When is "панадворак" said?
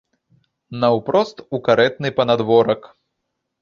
2.19-2.93